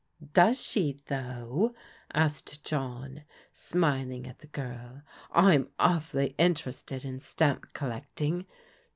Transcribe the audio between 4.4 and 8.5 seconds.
girl, "I'm awfully interested in stamp collecting.